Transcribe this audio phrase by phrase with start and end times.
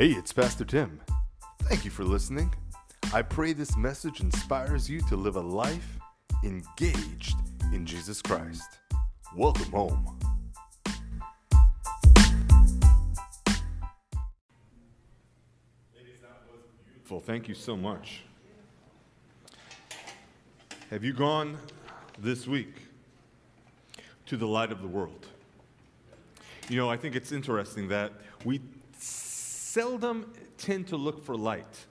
[0.00, 0.98] Hey, it's Pastor Tim.
[1.64, 2.54] Thank you for listening.
[3.12, 5.98] I pray this message inspires you to live a life
[6.42, 7.36] engaged
[7.74, 8.78] in Jesus Christ.
[9.36, 10.18] Welcome home.
[16.86, 17.20] Beautiful.
[17.20, 18.22] Thank you so much.
[20.88, 21.58] Have you gone
[22.18, 22.72] this week
[24.24, 25.26] to the light of the world?
[26.70, 28.12] You know, I think it's interesting that
[28.46, 28.62] we
[29.72, 31.86] seldom tend to look for light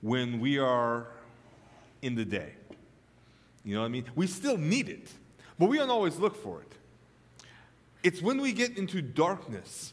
[0.00, 1.08] when we are
[2.02, 2.52] in the day.
[3.64, 4.04] You know what I mean?
[4.14, 5.08] We still need it,
[5.58, 6.72] but we don't always look for it.
[8.02, 9.92] It's when we get into darkness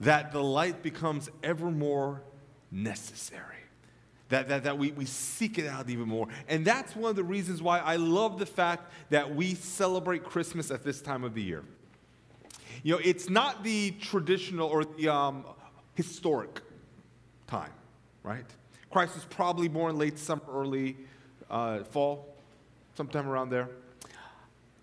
[0.00, 2.22] that the light becomes ever more
[2.70, 3.42] necessary.
[4.30, 6.26] That, that, that we, we seek it out even more.
[6.48, 10.70] And that's one of the reasons why I love the fact that we celebrate Christmas
[10.70, 11.62] at this time of the year.
[12.82, 15.44] You know, it's not the traditional or the um,
[15.94, 16.60] historic
[17.46, 17.72] time,
[18.22, 18.46] right?
[18.90, 20.96] Christ was probably born late summer, early
[21.50, 22.34] uh, fall,
[22.96, 23.68] sometime around there.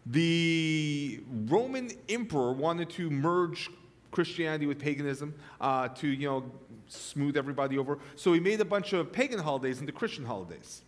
[0.06, 3.70] The Roman emperor wanted to merge
[4.12, 6.52] Christianity with paganism uh, to, you know,
[6.88, 8.00] smooth everybody over.
[8.16, 10.82] So he made a bunch of pagan holidays into Christian holidays.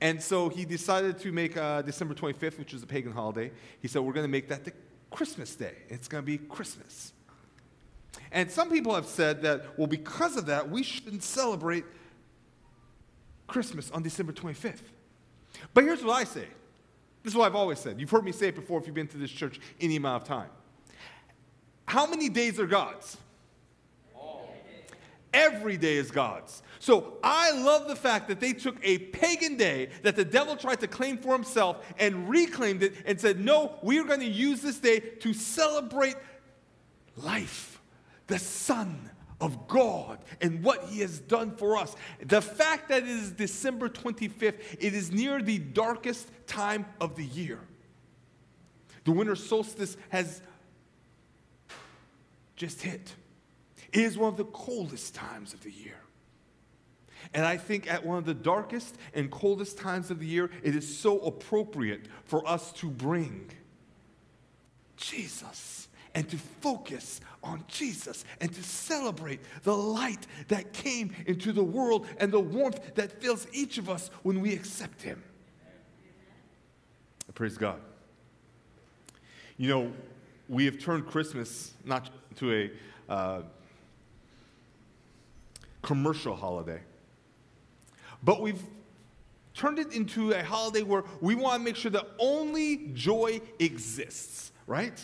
[0.00, 3.50] And so he decided to make uh, December 25th, which is a pagan holiday.
[3.80, 4.72] He said, We're going to make that the
[5.10, 5.74] Christmas day.
[5.88, 7.12] It's going to be Christmas.
[8.30, 11.84] And some people have said that, well, because of that, we shouldn't celebrate
[13.46, 14.82] Christmas on December 25th.
[15.74, 16.46] But here's what I say
[17.22, 17.98] this is what I've always said.
[17.98, 20.28] You've heard me say it before if you've been to this church any amount of
[20.28, 20.48] time.
[21.86, 23.16] How many days are God's?
[25.32, 26.62] Every day is God's.
[26.78, 30.80] So I love the fact that they took a pagan day that the devil tried
[30.80, 34.62] to claim for himself and reclaimed it and said, no, we are going to use
[34.62, 36.16] this day to celebrate
[37.16, 37.77] life,
[38.28, 41.94] the Son of God, and what He has done for us.
[42.24, 47.24] The fact that it is December 25th, it is near the darkest time of the
[47.24, 47.60] year.
[49.04, 50.42] The winter solstice has
[52.56, 53.14] just hit.
[53.92, 56.00] It is one of the coldest times of the year.
[57.32, 60.74] And I think at one of the darkest and coldest times of the year, it
[60.74, 63.50] is so appropriate for us to bring
[64.96, 65.77] Jesus
[66.18, 72.08] and to focus on Jesus and to celebrate the light that came into the world
[72.18, 75.22] and the warmth that fills each of us when we accept Him.
[77.36, 77.78] Praise God.
[79.58, 79.92] You know,
[80.48, 83.42] we have turned Christmas not to a uh,
[85.82, 86.80] commercial holiday.
[88.24, 88.64] But we've
[89.54, 94.50] turned it into a holiday where we want to make sure that only joy exists,
[94.66, 94.98] right?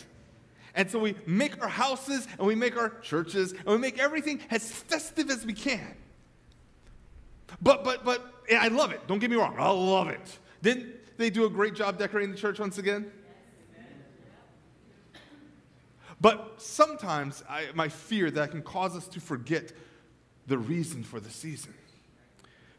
[0.75, 4.41] And so we make our houses and we make our churches and we make everything
[4.51, 5.95] as festive as we can.
[7.61, 9.07] But, but, but, I love it.
[9.07, 9.55] Don't get me wrong.
[9.57, 10.39] I love it.
[10.61, 13.11] Didn't they do a great job decorating the church once again?
[16.21, 19.71] But sometimes I, my fear that can cause us to forget
[20.47, 21.73] the reason for the season.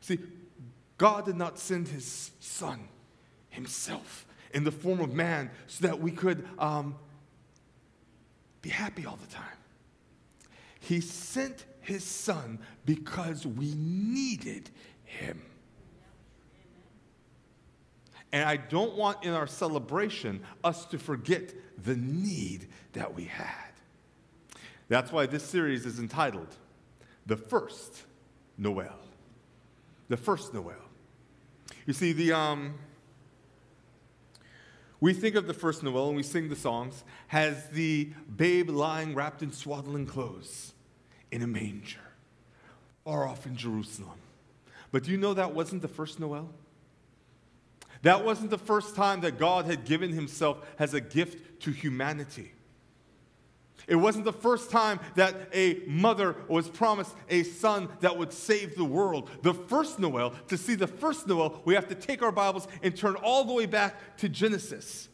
[0.01, 0.19] See,
[0.99, 2.89] God did not send his son
[3.51, 6.97] himself in the form of man so that we could um,
[8.67, 9.45] be happy all the time.
[10.81, 14.71] He sent his son because we needed
[15.05, 15.41] him.
[18.33, 21.55] And I don't want in our celebration us to forget
[21.85, 23.71] the need that we had.
[24.89, 26.53] That's why this series is entitled
[27.25, 28.03] the first
[28.59, 28.99] Noel.
[30.09, 30.75] The first Noel.
[31.87, 32.75] You see, the, um,
[35.07, 39.15] we think of the first Noel and we sing the songs as the babe lying
[39.15, 40.73] wrapped in swaddling clothes
[41.31, 42.01] in a manger,
[43.05, 44.19] far off in Jerusalem.
[44.91, 46.49] But do you know that wasn't the first Noel?
[48.03, 52.51] That wasn't the first time that God had given himself as a gift to humanity.
[53.87, 58.75] It wasn't the first time that a mother was promised a son that would save
[58.75, 59.31] the world.
[59.43, 62.97] The first Noel, to see the first Noel, we have to take our Bibles and
[62.97, 65.09] turn all the way back to Genesis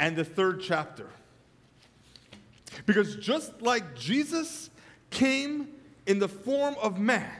[0.00, 1.06] and the third chapter.
[2.86, 4.70] Because just like Jesus
[5.10, 5.68] came
[6.06, 7.30] in the form of man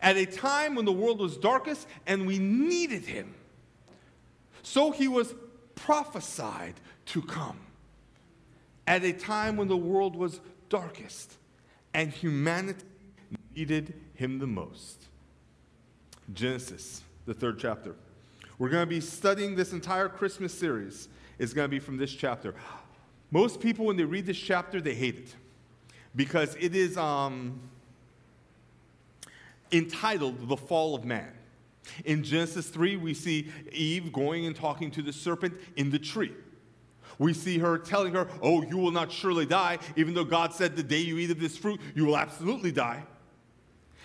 [0.00, 3.34] at a time when the world was darkest and we needed him,
[4.62, 5.34] so he was
[5.74, 6.74] prophesied
[7.06, 7.58] to come
[8.86, 11.34] at a time when the world was darkest
[11.94, 12.84] and humanity
[13.54, 15.04] needed him the most.
[16.32, 17.94] Genesis, the third chapter.
[18.58, 21.08] We're going to be studying this entire Christmas series.
[21.38, 22.54] It's going to be from this chapter.
[23.30, 25.34] Most people, when they read this chapter, they hate it.
[26.14, 27.60] because it is um,
[29.70, 31.32] entitled The Fall of Man.
[32.04, 36.32] In Genesis 3, we see Eve going and talking to the serpent in the tree.
[37.22, 40.74] We see her telling her, Oh, you will not surely die, even though God said,
[40.74, 43.04] The day you eat of this fruit, you will absolutely die.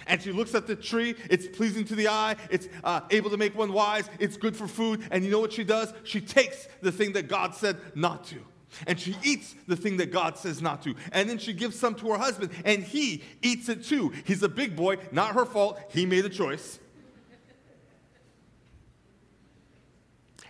[0.06, 3.38] And she looks at the tree, it's pleasing to the eye, it's uh, able to
[3.38, 5.04] make one wise, it's good for food.
[5.10, 5.92] And you know what she does?
[6.04, 8.38] She takes the thing that God said not to.
[8.86, 10.94] And she eats the thing that God says not to.
[11.12, 14.14] And then she gives some to her husband, and he eats it too.
[14.26, 15.80] He's a big boy, not her fault.
[15.90, 16.78] He made a choice.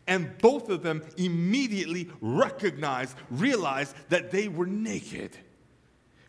[0.08, 5.38] And both of them immediately recognized, realized that they were naked.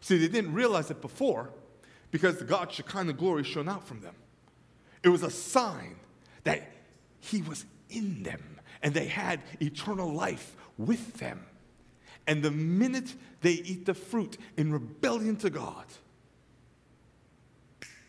[0.01, 1.51] See, they didn't realize it before
[2.11, 4.15] because the God's Shekinah glory shone out from them.
[5.03, 5.97] It was a sign
[6.45, 6.73] that
[7.21, 11.45] He was in them and they had eternal life with them.
[12.27, 15.87] And the minute they eat the fruit in rebellion to God,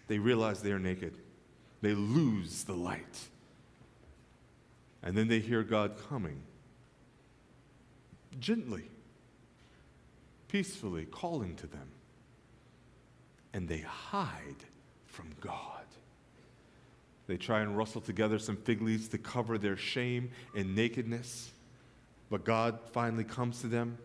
[0.07, 1.17] they realize they are naked.
[1.81, 3.29] They lose the light.
[5.09, 6.39] And then they hear God coming
[8.39, 8.83] gently,
[10.47, 11.87] peacefully calling to them.
[13.51, 14.63] And they hide
[15.07, 15.83] from God.
[17.25, 21.53] They try and rustle together some fig leaves to cover their shame and nakedness.
[22.29, 23.97] But God finally comes to them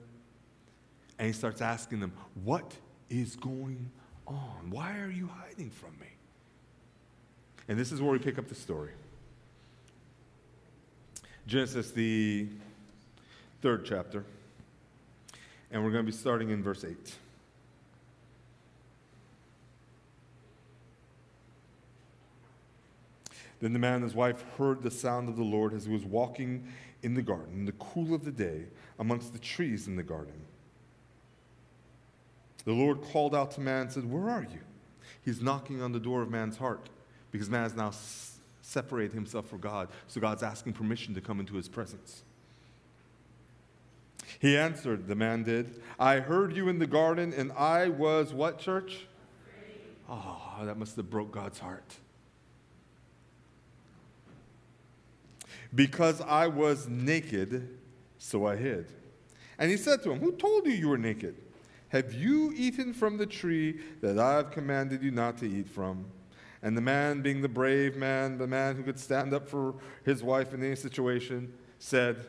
[1.19, 2.15] and He starts asking them,
[2.45, 2.73] What
[3.11, 3.91] is going
[4.27, 4.71] on?
[4.71, 6.09] Why are you hiding from me?
[7.69, 8.93] And this is where we pick up the story.
[11.47, 12.49] Genesis, the
[13.61, 14.25] third chapter.
[15.71, 16.97] And we're going to be starting in verse 8.
[23.61, 26.05] Then the man and his wife heard the sound of the Lord as he was
[26.05, 28.65] walking in the garden, in the cool of the day,
[28.99, 30.35] amongst the trees in the garden.
[32.65, 34.61] The Lord called out to man and said, Where are you?
[35.23, 36.89] He's knocking on the door of man's heart
[37.31, 37.91] because man is now
[38.65, 39.89] separate himself from God.
[40.09, 42.23] So God's asking permission to come into his presence.
[44.39, 48.59] He answered, the man did, I heard you in the garden, and I was what,
[48.59, 49.07] church?
[50.09, 51.95] Oh, that must have broke God's heart.
[55.75, 57.69] Because I was naked,
[58.19, 58.87] so I hid.
[59.59, 61.37] And he said to him, Who told you you were naked?
[61.89, 66.07] Have you eaten from the tree that I have commanded you not to eat from?
[66.65, 70.23] And the man, being the brave man, the man who could stand up for his
[70.23, 72.25] wife in any situation, said,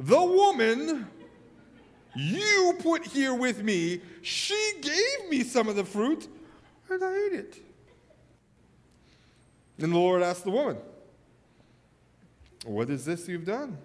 [0.00, 1.06] The woman
[2.16, 6.26] you put here with me, she gave me some of the fruit,
[6.88, 7.62] and I ate it.
[9.76, 10.78] Then the Lord asked the woman,
[12.64, 13.76] What is this you've done?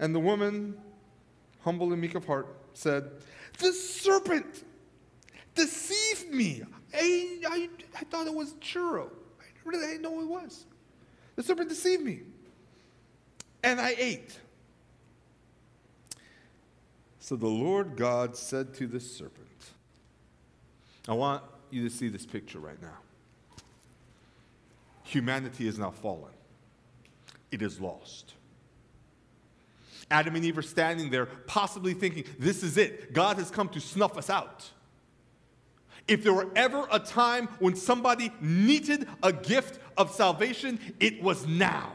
[0.00, 0.76] And the woman,
[1.60, 3.08] humble and meek of heart, said,
[3.60, 4.64] The serpent
[5.54, 6.64] deceived me.
[6.94, 9.10] I, I, I thought it was churro.
[9.40, 10.64] I really didn't know it was.
[11.36, 12.20] The serpent deceived me.
[13.62, 14.38] And I ate.
[17.20, 19.46] So the Lord God said to the serpent,
[21.06, 22.98] I want you to see this picture right now.
[25.04, 26.32] Humanity is now fallen,
[27.50, 28.34] it is lost.
[30.10, 33.12] Adam and Eve are standing there, possibly thinking, This is it.
[33.12, 34.70] God has come to snuff us out.
[36.08, 41.46] If there were ever a time when somebody needed a gift of salvation, it was
[41.46, 41.92] now.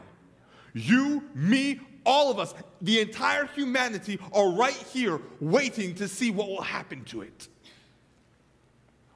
[0.72, 6.48] You, me, all of us, the entire humanity are right here waiting to see what
[6.48, 7.48] will happen to it.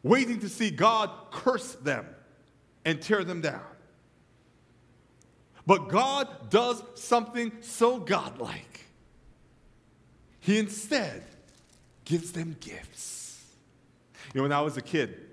[0.02, 2.06] Waiting to see God curse them
[2.84, 3.60] and tear them down.
[5.66, 8.86] But God does something so godlike.
[10.40, 11.24] He instead
[12.04, 13.17] gives them gifts.
[14.34, 15.26] You know, when I was a kid,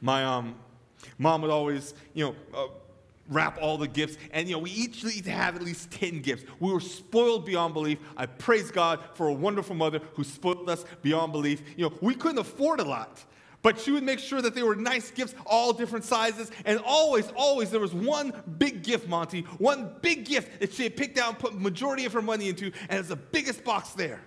[0.00, 0.54] my um,
[1.18, 2.68] mom would always, you know, uh,
[3.28, 6.20] wrap all the gifts, and you know, we each need to have at least 10
[6.20, 6.44] gifts.
[6.58, 7.98] We were spoiled beyond belief.
[8.16, 11.62] I praise God for a wonderful mother who spoiled us beyond belief.
[11.76, 13.24] You know, we couldn't afford a lot.
[13.62, 16.50] But she would make sure that they were nice gifts, all different sizes.
[16.64, 20.96] And always, always, there was one big gift, Monty, one big gift that she had
[20.96, 24.20] picked out and put majority of her money into, and it's the biggest box there.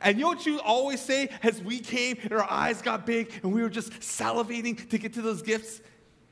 [0.00, 3.32] And you know what you always say as we came and our eyes got big
[3.42, 5.80] and we were just salivating to get to those gifts?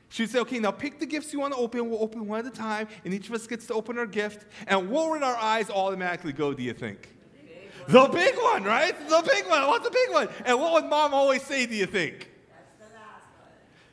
[0.09, 1.89] She'd say, okay, now pick the gifts you want to open.
[1.89, 4.45] We'll open one at a time, and each of us gets to open our gift.
[4.67, 7.09] And where would our eyes automatically go, do you think?
[7.87, 8.95] The big one, right?
[9.09, 9.59] The big one.
[9.59, 10.29] I want the big one.
[10.45, 12.29] And what would mom always say, do you think?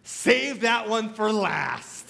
[0.03, 2.07] Save that one for last.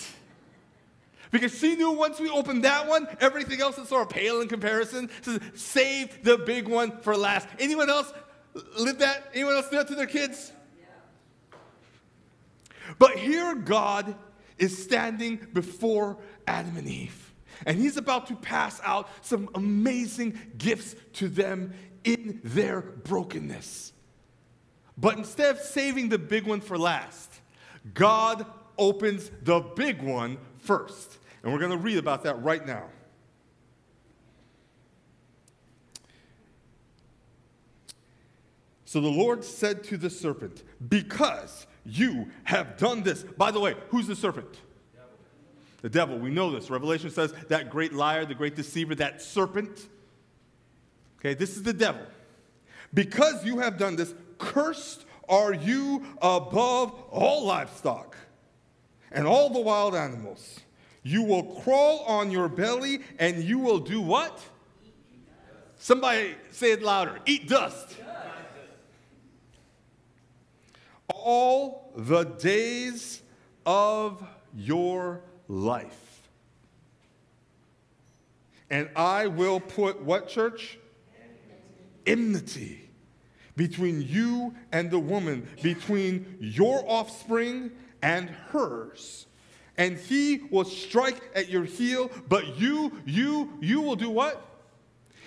[1.30, 4.48] Because she knew once we opened that one, everything else is sort of pale in
[4.48, 5.10] comparison.
[5.22, 7.46] So save the big one for last.
[7.58, 8.12] Anyone else
[8.78, 9.30] live that?
[9.32, 10.52] Anyone else do that to their kids?
[12.98, 14.16] But here God
[14.58, 17.32] is standing before Adam and Eve.
[17.66, 23.92] And he's about to pass out some amazing gifts to them in their brokenness.
[24.96, 27.32] But instead of saving the big one for last,
[27.94, 28.44] God
[28.76, 31.18] opens the big one first.
[31.42, 32.84] And we're going to read about that right now.
[38.84, 43.22] So the Lord said to the serpent, Because you have done this.
[43.22, 44.60] By the way, who's the serpent?
[45.82, 46.18] The devil.
[46.18, 46.68] We know this.
[46.68, 49.88] Revelation says that great liar, the great deceiver, that serpent.
[51.20, 52.02] Okay, this is the devil.
[52.92, 58.16] Because you have done this, cursed are you above all livestock
[59.12, 60.60] and all the wild animals.
[61.02, 64.40] You will crawl on your belly and you will do what?
[65.78, 67.96] Somebody say it louder eat dust
[71.08, 73.22] all the days
[73.66, 74.22] of
[74.54, 76.28] your life.
[78.70, 80.78] And I will put what church?
[82.06, 82.88] Enmity
[83.56, 89.26] between you and the woman, between your offspring and hers.
[89.80, 94.46] And he will strike at your heel, but you, you, you will do what?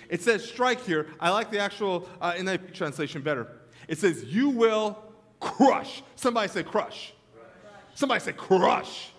[0.08, 1.08] It says strike here.
[1.18, 3.48] I like the actual uh, NIV translation better.
[3.88, 4.96] It says, You will
[5.40, 6.04] crush.
[6.14, 7.12] Somebody say crush.
[7.34, 7.72] crush.
[7.96, 8.60] Somebody say crush.
[8.60, 9.10] crush.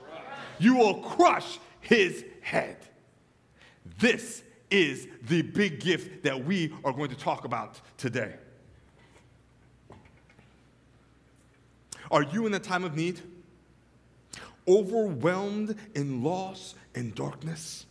[0.57, 2.77] You will crush his head.
[3.99, 8.35] This is the big gift that we are going to talk about today.
[12.09, 13.19] Are you in a time of need?
[14.67, 17.85] Overwhelmed in loss and darkness?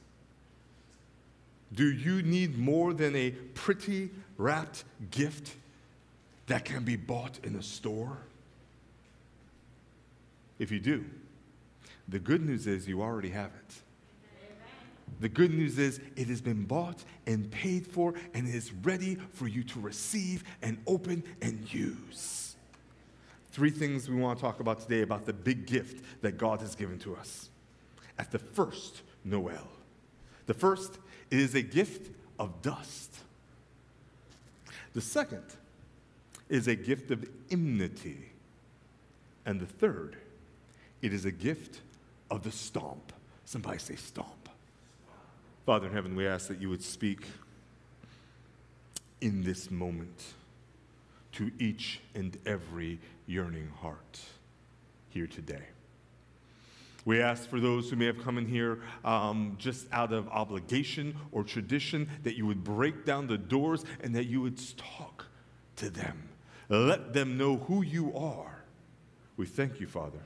[1.72, 5.54] Do you need more than a pretty wrapped gift?
[6.46, 8.18] that can be bought in a store?
[10.58, 11.04] If you do,
[12.08, 13.74] the good news is you already have it.
[15.20, 19.46] The good news is it has been bought and paid for and is ready for
[19.46, 22.53] you to receive and open and use.
[23.54, 26.74] Three things we want to talk about today about the big gift that God has
[26.74, 27.50] given to us.
[28.18, 29.68] At the first Noel.
[30.46, 30.98] The first
[31.30, 33.14] is a gift of dust.
[34.92, 35.44] The second
[36.48, 38.32] is a gift of enmity.
[39.46, 40.16] And the third,
[41.00, 41.80] it is a gift
[42.32, 43.12] of the stomp.
[43.44, 44.48] Somebody say stomp.
[45.64, 47.24] Father in heaven, we ask that you would speak
[49.20, 50.24] in this moment
[51.34, 54.20] to each and every yearning heart
[55.08, 55.62] here today.
[57.04, 61.14] We ask for those who may have come in here um, just out of obligation
[61.32, 65.26] or tradition that you would break down the doors and that you would talk
[65.76, 66.30] to them
[66.68, 68.62] let them know who you are.
[69.36, 70.20] We thank you, Father.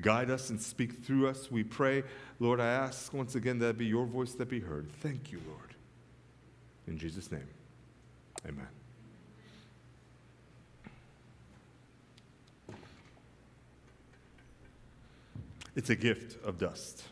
[0.00, 2.04] Guide us and speak through us, we pray.
[2.38, 4.88] Lord, I ask once again that be your voice that be heard.
[5.00, 5.74] Thank you, Lord.
[6.86, 7.48] In Jesus' name,
[8.46, 8.79] amen.
[15.80, 17.04] It's a gift of dust.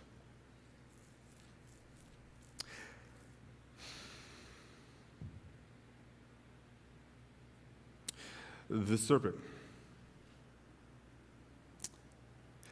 [8.68, 9.36] the serpent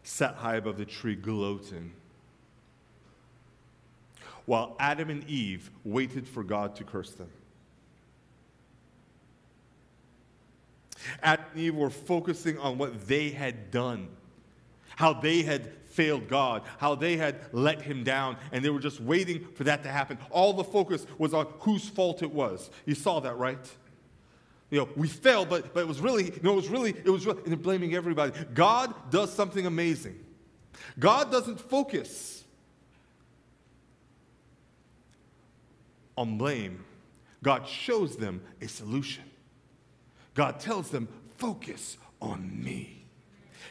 [0.02, 1.90] sat high above the tree gloating
[4.44, 7.30] while Adam and Eve waited for God to curse them.
[11.22, 14.08] Adam and Eve were focusing on what they had done,
[14.96, 19.00] how they had failed God, how they had let him down, and they were just
[19.00, 20.18] waiting for that to happen.
[20.30, 22.70] All the focus was on whose fault it was.
[22.84, 23.58] You saw that, right?
[24.70, 27.08] You know, we failed, but, but it was really, you know, it was really, it
[27.08, 28.32] was really, and they're blaming everybody.
[28.52, 30.18] God does something amazing.
[30.98, 32.44] God doesn't focus
[36.18, 36.84] on blame.
[37.42, 39.24] God shows them a solution.
[40.34, 43.04] God tells them, focus on me.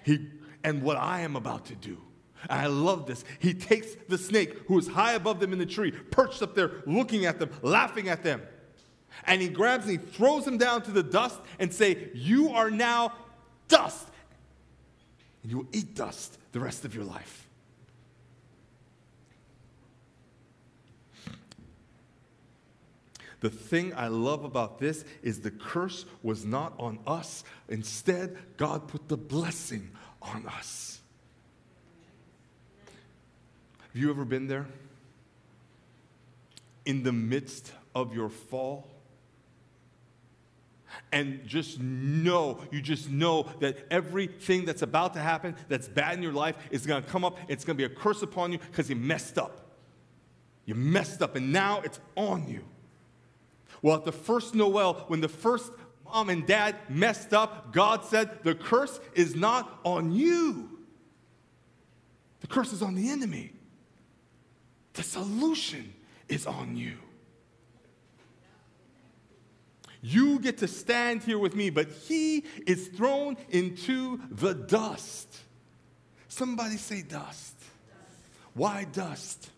[0.03, 0.29] He,
[0.63, 2.01] and what I am about to do.
[2.49, 3.23] I love this.
[3.39, 6.83] He takes the snake who is high above them in the tree, perched up there,
[6.85, 8.41] looking at them, laughing at them
[9.23, 12.69] and he grabs and he throws him down to the dust and say, You are
[12.69, 13.13] now
[13.67, 14.07] dust.
[15.43, 17.47] And you will eat dust the rest of your life.
[23.41, 27.43] The thing I love about this is the curse was not on us.
[27.69, 30.99] Instead, God put the blessing on us.
[33.95, 34.67] Have you ever been there?
[36.83, 38.89] In the midst of your fall?
[41.11, 46.23] and just know, you just know that everything that's about to happen that's bad in
[46.23, 47.37] your life is going to come up.
[47.47, 49.75] It's going to be a curse upon you because you messed up.
[50.65, 52.63] You messed up, and now it's on you.
[53.81, 55.71] Well, at the first Noel, when the first
[56.05, 60.69] mom and dad messed up, God said, The curse is not on you,
[62.41, 63.54] the curse is on the enemy.
[64.95, 65.93] The solution
[66.27, 66.97] is on you.
[70.01, 75.35] You get to stand here with me, but he is thrown into the dust.
[76.27, 77.55] Somebody say dust.
[78.53, 79.49] Why dust?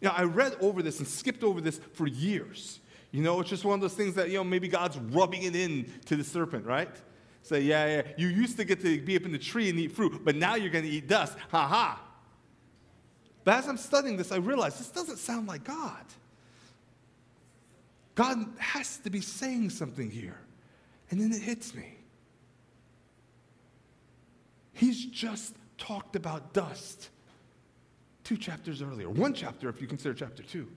[0.00, 2.80] You know, I read over this and skipped over this for years.
[3.12, 5.54] You know, it's just one of those things that, you know, maybe God's rubbing it
[5.54, 6.88] in to the serpent, right?
[7.42, 9.92] Say, yeah, yeah, you used to get to be up in the tree and eat
[9.92, 11.36] fruit, but now you're going to eat dust.
[11.50, 12.00] Ha ha.
[13.50, 16.04] But as I'm studying this, I realize this doesn't sound like God.
[18.14, 20.38] God has to be saying something here.
[21.10, 21.96] And then it hits me.
[24.72, 27.08] He's just talked about dust
[28.22, 30.68] two chapters earlier, one chapter if you consider chapter two.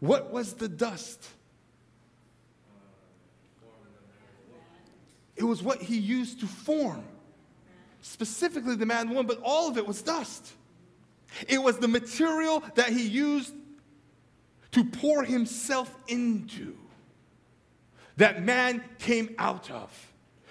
[0.00, 1.28] What was the dust?
[5.36, 7.04] It was what he used to form,
[8.00, 10.54] specifically the man and woman, but all of it was dust.
[11.46, 13.54] It was the material that he used
[14.72, 16.76] to pour himself into,
[18.16, 19.90] that man came out of.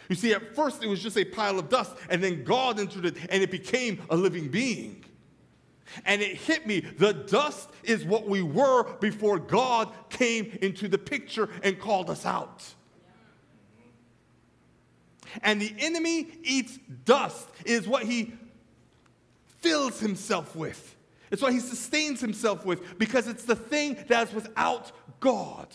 [0.09, 3.05] You see, at first it was just a pile of dust, and then God entered
[3.05, 5.03] it, and it became a living being.
[6.05, 10.97] And it hit me the dust is what we were before God came into the
[10.97, 12.63] picture and called us out.
[15.43, 18.33] And the enemy eats dust, is what he
[19.59, 20.95] fills himself with.
[21.29, 25.67] It's what he sustains himself with because it's the thing that is without God.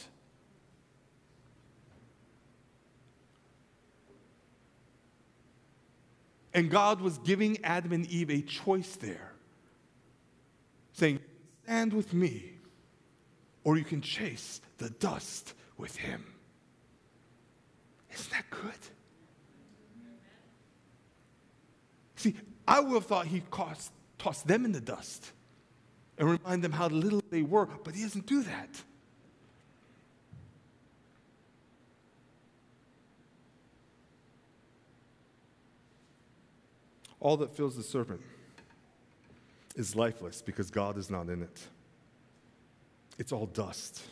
[6.55, 9.33] And God was giving Adam and Eve a choice there,
[10.93, 11.21] saying,
[11.65, 12.53] Stand with me,
[13.65, 16.25] or you can chase the dust with him.
[18.13, 18.73] Isn't that good?
[22.17, 22.35] See,
[22.67, 25.33] I would have thought he tossed them in the dust
[26.19, 28.83] and remind them how little they were, but he doesn't do that.
[37.19, 38.21] All that fills the serpent
[39.77, 41.67] is lifeless because God is not in it.
[43.19, 44.03] It's all dust.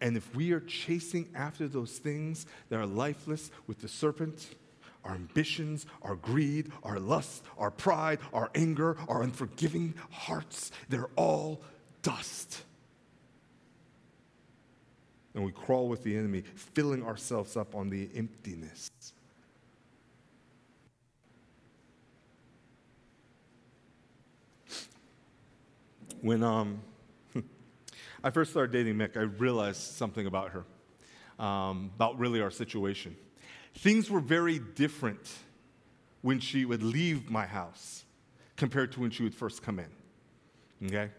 [0.00, 4.54] And if we are chasing after those things that are lifeless with the serpent,
[5.08, 11.62] our ambitions, our greed, our lust, our pride, our anger, our unforgiving hearts, they're all
[12.02, 12.62] dust.
[15.34, 18.90] And we crawl with the enemy, filling ourselves up on the emptiness.
[26.20, 26.82] When um,
[28.24, 30.64] I first started dating Mick, I realized something about her,
[31.42, 33.16] um, about really our situation.
[33.78, 35.20] Things were very different
[36.22, 38.04] when she would leave my house
[38.56, 40.88] compared to when she would first come in.
[40.88, 41.12] Okay?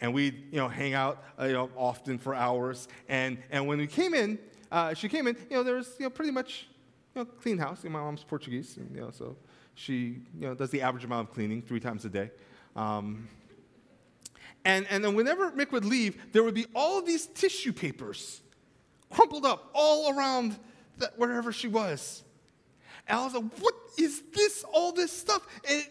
[0.00, 2.88] And we'd, you know, hang out, uh, you know, often for hours.
[3.08, 4.40] And, and when we came in,
[4.72, 6.66] uh, she came in, you know, there was, you know, pretty much,
[7.14, 7.84] you know, clean house.
[7.84, 9.36] You know, my mom's Portuguese, and, you know, so
[9.76, 12.32] she, you know, does the average amount of cleaning three times a day.
[12.74, 13.28] Um,
[14.64, 18.40] and, and then whenever Mick would leave, there would be all these tissue papers
[19.10, 20.58] crumpled up all around
[21.00, 22.22] that wherever she was.
[23.06, 25.46] And I was like, what is this, all this stuff?
[25.68, 25.84] And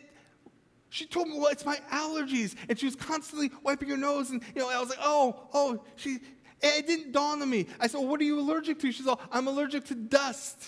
[0.90, 2.56] she told me, well, it's my allergies.
[2.68, 4.32] And she was constantly wiping her nose.
[4.32, 6.20] And, you know, I was like, oh, oh, she,
[6.62, 7.68] it didn't dawn on me.
[7.80, 8.92] I said, well, what are you allergic to?
[8.92, 10.62] She's all, I'm allergic to dust.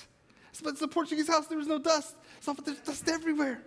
[0.51, 2.15] Said, but it's a Portuguese house, there was no dust.
[2.41, 3.63] So, there's dust everywhere.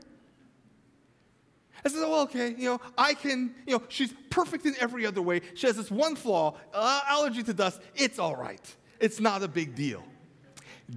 [1.85, 5.21] I said, well, okay, you know, I can, you know, she's perfect in every other
[5.21, 5.43] way.
[5.55, 7.81] She has this one flaw, uh, allergy to dust.
[7.95, 8.77] It's all right.
[9.01, 10.03] It's not a big deal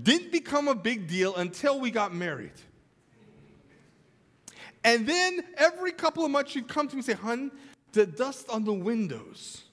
[0.04, 2.52] didn't become a big deal until we got married.
[4.84, 7.52] And then every couple of months, she'd come to me and say, Hun,
[7.92, 9.64] the dust on the windows,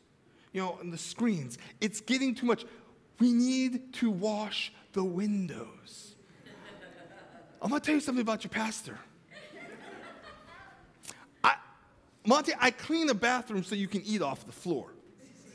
[0.52, 2.64] you know, on the screens, it's getting too much.
[3.18, 6.14] We need to wash the windows.
[7.62, 8.98] I'm to tell you something about your pastor.
[11.42, 11.54] I,
[12.26, 14.92] Monty, I clean the bathroom so you can eat off the floor,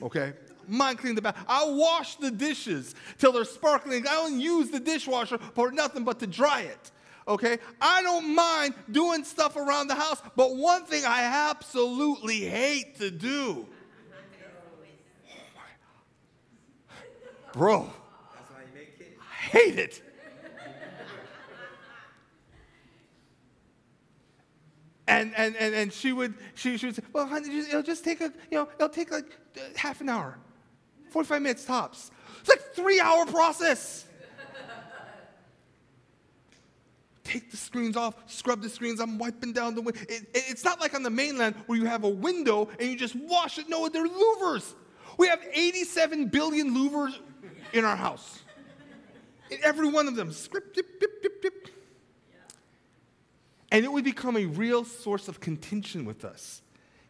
[0.02, 0.34] okay?
[0.70, 1.38] Mind clean the bath.
[1.48, 4.08] I wash the dishes till they're sparkling.
[4.08, 6.92] I don't use the dishwasher for nothing but to dry it.
[7.28, 7.60] Okay?
[7.80, 13.12] I don't mind doing stuff around the house, but one thing I absolutely hate to
[13.12, 13.68] do.
[17.52, 17.90] Oh Bro,
[18.52, 20.02] I hate it.
[25.10, 28.22] And, and, and, and she would she, she would say, well, honey, it'll just take
[28.22, 29.26] a you know it'll take like
[29.58, 30.38] uh, half an hour,
[31.10, 32.12] 45 minutes tops.
[32.40, 34.06] It's like three hour process.
[37.30, 39.00] take the screens off, scrub the screens.
[39.00, 40.02] I'm wiping down the window.
[40.10, 42.96] It, it, it's not like on the mainland where you have a window and you
[42.96, 43.70] just wash it.
[43.70, 44.74] No, they're louvers.
[45.18, 47.18] We have 87 billion louvers
[47.74, 48.40] in our house.
[49.52, 51.68] In every one of them, script, dip, dip, dip, dip.
[53.72, 56.62] And it would become a real source of contention with us.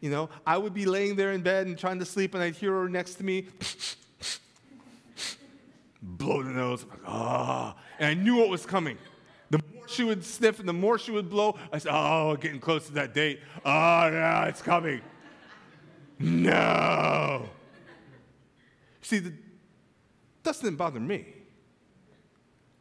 [0.02, 2.56] You know, I would be laying there in bed and trying to sleep, and I'd
[2.56, 3.48] hear her next to me
[6.02, 6.86] blow the nose.
[7.06, 7.82] ah, oh.
[8.00, 8.98] and I knew what was coming.
[9.50, 12.60] The more she would sniff and the more she would blow, I said, oh, getting
[12.60, 13.40] close to that date.
[13.66, 15.02] Oh, yeah, it's coming.
[16.20, 17.50] No.
[19.02, 19.34] See, the
[20.44, 21.26] dust didn't bother me.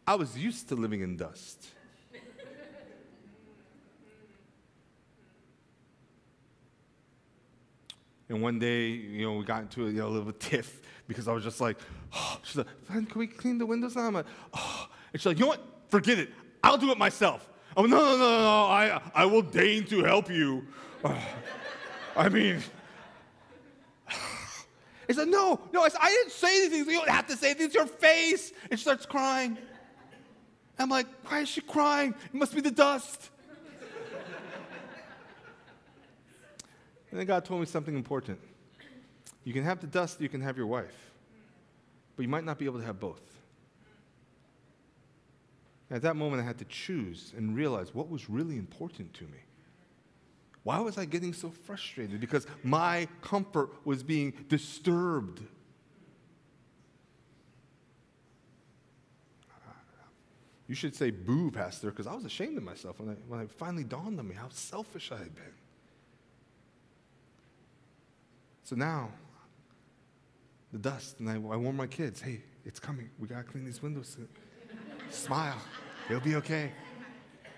[0.06, 1.68] I was used to living in dust.
[8.28, 11.32] And one day, you know, we got into a you know, little tiff because I
[11.32, 11.78] was just like,
[12.12, 12.38] oh.
[12.42, 14.02] she's like, can we clean the windows now?
[14.02, 14.88] I'm like, oh.
[15.12, 15.64] And she's like, you know what?
[15.88, 16.30] Forget it.
[16.62, 17.48] I'll do it myself.
[17.76, 18.64] Oh, no, no, no, no.
[18.66, 20.66] I, I will deign to help you.
[22.16, 22.62] I mean,
[25.06, 26.92] he said, no, no, I, said, I didn't say anything.
[26.92, 27.66] You don't have to say anything.
[27.66, 28.52] It's your face.
[28.70, 29.56] And she starts crying.
[30.78, 32.14] I'm like, why is she crying?
[32.26, 33.30] It must be the dust.
[37.10, 38.38] And then God told me something important.
[39.44, 41.12] You can have the dust, you can have your wife,
[42.16, 43.22] but you might not be able to have both.
[45.90, 49.38] At that moment, I had to choose and realize what was really important to me.
[50.64, 52.20] Why was I getting so frustrated?
[52.20, 55.40] Because my comfort was being disturbed.
[60.66, 63.50] You should say boo, Pastor, because I was ashamed of myself when, I, when it
[63.50, 65.54] finally dawned on me how selfish I had been.
[68.68, 69.08] So now,
[70.74, 73.08] the dust, and I, I warn my kids, hey, it's coming.
[73.18, 74.18] We got to clean these windows.
[75.08, 75.56] Smile.
[76.10, 76.72] It'll be okay.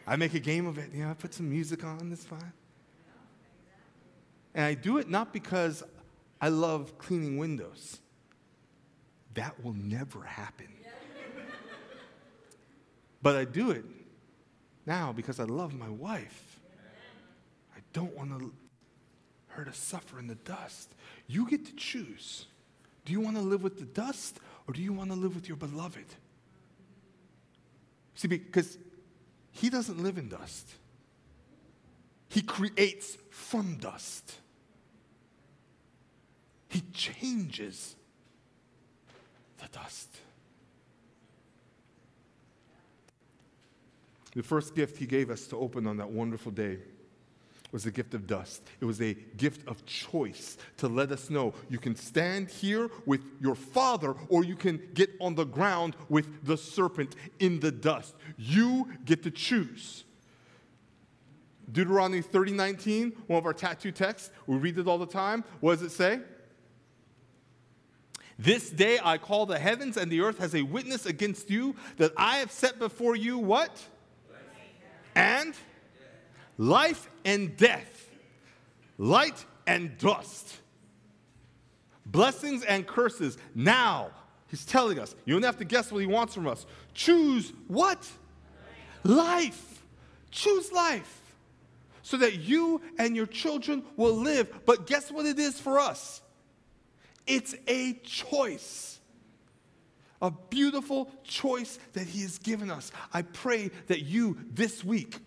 [0.07, 0.92] I make a game of it.
[0.94, 2.12] You know, I put some music on.
[2.12, 2.53] It's fine.
[4.55, 5.83] And I do it not because
[6.40, 7.99] I love cleaning windows.
[9.35, 10.68] That will never happen.
[13.20, 13.85] but I do it
[14.87, 16.61] now because I love my wife.
[17.77, 18.53] I don't want to
[19.51, 20.95] her to suffer in the dust.
[21.27, 22.47] You get to choose.
[23.05, 25.49] Do you want to live with the dust or do you want to live with
[25.49, 26.07] your beloved?
[28.15, 28.79] See, because
[29.53, 30.69] he doesn't live in dust,
[32.29, 34.35] he creates from dust.
[36.69, 37.97] He changes
[39.59, 40.09] the dust.
[44.33, 46.79] The first gift he gave us to open on that wonderful day
[47.73, 48.63] was the gift of dust.
[48.81, 53.21] It was a gift of choice to let us know you can stand here with
[53.41, 58.15] your father or you can get on the ground with the serpent in the dust.
[58.37, 60.05] You get to choose.
[61.71, 65.45] Deuteronomy 30 19, one of our tattoo texts, we read it all the time.
[65.61, 66.21] What does it say?
[68.39, 72.13] This day I call the heavens and the earth as a witness against you that
[72.17, 73.71] I have set before you what?
[75.15, 75.55] And
[76.61, 78.11] life and death,
[78.99, 80.59] light and dust,
[82.05, 83.38] blessings and curses.
[83.55, 84.11] Now,
[84.49, 86.66] he's telling us, you don't have to guess what he wants from us.
[86.92, 88.07] Choose what?
[89.05, 89.83] Life.
[90.31, 91.16] Choose life.
[92.03, 94.53] So that you and your children will live.
[94.66, 96.20] But guess what it is for us?
[97.27, 98.99] It's a choice.
[100.20, 102.92] A beautiful choice that He has given us.
[103.14, 105.20] I pray that you this week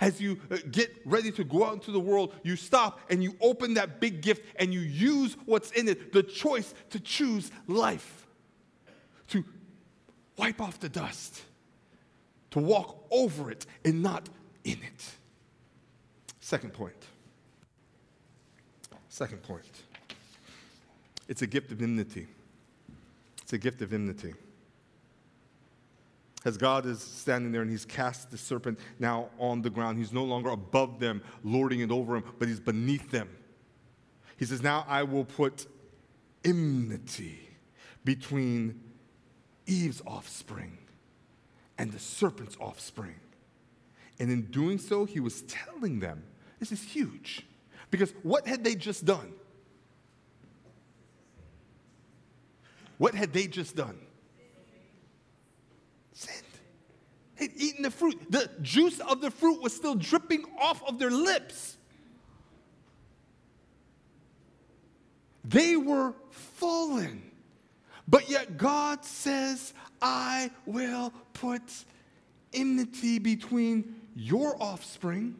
[0.00, 3.36] as you uh, get ready to go out into the world, you stop and you
[3.40, 8.26] open that big gift and you use what's in it the choice to choose life,
[9.28, 9.44] to
[10.36, 11.42] wipe off the dust,
[12.50, 14.28] to walk over it and not
[14.64, 15.10] in it.
[16.40, 17.06] Second point.
[19.08, 19.64] Second point.
[21.28, 22.26] It's a gift of enmity.
[23.42, 24.34] It's a gift of enmity
[26.46, 29.98] as God is standing there and he's cast the serpent now on the ground.
[29.98, 33.28] He's no longer above them, lording it over him, but he's beneath them.
[34.36, 35.66] He says, Now I will put
[36.44, 37.40] enmity
[38.04, 38.80] between
[39.66, 40.78] Eve's offspring
[41.78, 43.16] and the serpent's offspring.
[44.20, 46.22] And in doing so, he was telling them,
[46.60, 47.44] This is huge.
[47.90, 49.32] Because what had they just done?
[52.98, 53.98] What had they just done?
[57.96, 58.30] Fruit.
[58.30, 61.76] The juice of the fruit was still dripping off of their lips.
[65.44, 67.22] They were fallen.
[68.08, 71.62] But yet God says, I will put
[72.52, 75.36] enmity between your offspring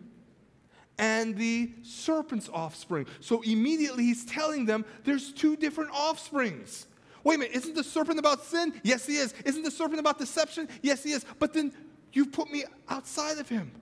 [0.98, 3.06] and the serpent's offspring.
[3.20, 6.86] So immediately he's telling them there's two different offsprings.
[7.26, 8.72] Wait a minute, isn't the serpent about sin?
[8.84, 9.34] Yes, he is.
[9.44, 10.68] Isn't the serpent about deception?
[10.80, 11.26] Yes, he is.
[11.40, 11.72] But then
[12.12, 13.72] you've put me outside of him.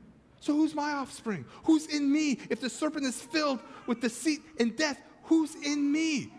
[0.41, 1.45] So who's my offspring?
[1.65, 2.39] Who's in me?
[2.49, 6.33] If the serpent is filled with deceit and death, who's in me?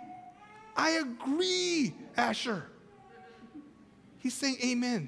[0.76, 2.65] I agree, Asher.
[4.18, 5.08] He's saying amen.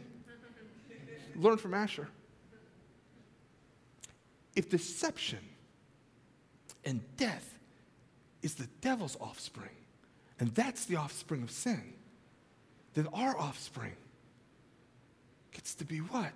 [1.35, 2.07] Learn from Asher.
[4.55, 5.39] If deception
[6.85, 7.57] and death
[8.43, 9.71] is the devil's offspring,
[10.39, 11.93] and that's the offspring of sin,
[12.93, 13.95] then our offspring
[15.51, 16.33] gets to be what?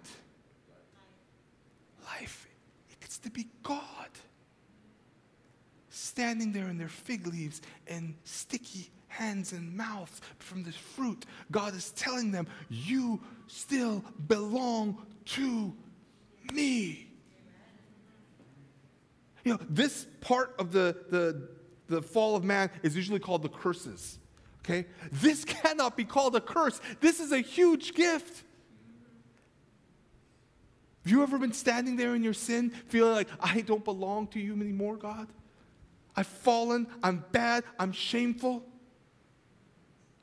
[2.05, 2.47] Life.
[2.89, 3.83] It gets to be God.
[5.89, 11.75] Standing there in their fig leaves and sticky hands and mouths from this fruit, God
[11.75, 15.73] is telling them, You still belong to
[16.53, 17.07] me.
[19.43, 21.49] You know, this part of the, the,
[21.91, 24.17] the fall of man is usually called the curses.
[24.63, 24.87] Okay?
[25.11, 26.79] This cannot be called a curse.
[26.99, 28.43] This is a huge gift.
[31.03, 34.39] Have you ever been standing there in your sin, feeling like, I don't belong to
[34.39, 35.27] you anymore, God?
[36.15, 38.63] I've fallen, I'm bad, I'm shameful.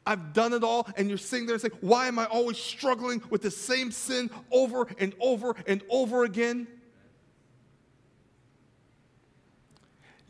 [0.07, 3.42] I've done it all, and you're sitting there saying, Why am I always struggling with
[3.42, 6.66] the same sin over and over and over again?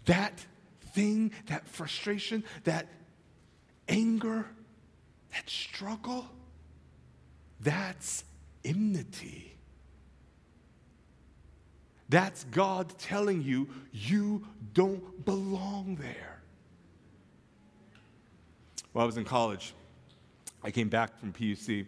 [0.06, 0.44] That
[0.92, 2.86] thing, that frustration, that
[3.88, 4.46] anger,
[5.32, 6.26] that struggle,
[7.60, 8.24] that's
[8.64, 9.54] enmity.
[12.08, 16.40] That's God telling you you don't belong there.
[18.92, 19.74] While I was in college,
[20.62, 21.86] I came back from PUC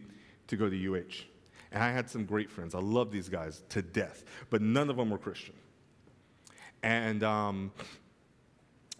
[0.48, 1.24] to go to UH.
[1.72, 2.74] And I had some great friends.
[2.74, 5.54] I love these guys to death, but none of them were Christian.
[6.82, 7.72] And um,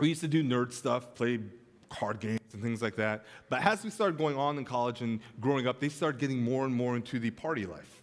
[0.00, 1.40] we used to do nerd stuff, play
[1.88, 3.24] card games and things like that.
[3.48, 6.64] But as we started going on in college and growing up, they started getting more
[6.64, 8.02] and more into the party life.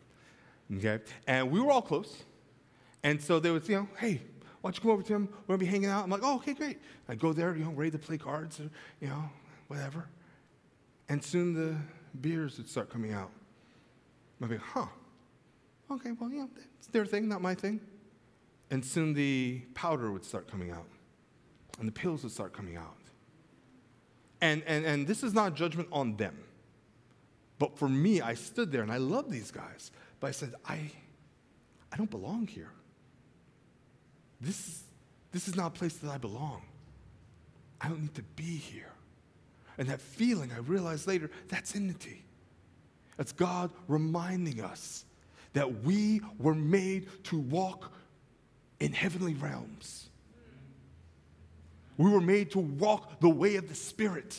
[0.75, 0.99] Okay?
[1.25, 2.23] And we were all close.
[3.03, 4.21] And so they would, you know, hey,
[4.61, 5.29] why don't you come over to him?
[5.47, 6.03] We're gonna be hanging out.
[6.03, 6.79] I'm like, oh, okay, great.
[7.07, 9.29] I go there, you know, ready to play cards, or, you know,
[9.67, 10.07] whatever.
[11.07, 11.75] And soon the
[12.19, 13.31] beers would start coming out.
[14.41, 14.87] I'd be, like, huh,
[15.89, 17.79] okay, well, you know, it's their thing, not my thing.
[18.69, 20.85] And soon the powder would start coming out,
[21.79, 22.97] and the pills would start coming out.
[24.41, 26.37] And, and, and this is not judgment on them.
[27.59, 29.91] But for me, I stood there and I love these guys.
[30.19, 30.91] But I said, I,
[31.91, 32.71] I don't belong here.
[34.39, 34.83] This,
[35.31, 36.61] this is not a place that I belong.
[37.81, 38.91] I don't need to be here.
[39.77, 42.23] And that feeling, I realized later, that's enmity.
[43.17, 45.05] That's God reminding us
[45.53, 47.91] that we were made to walk
[48.79, 50.06] in heavenly realms.
[51.97, 54.37] We were made to walk the way of the Spirit.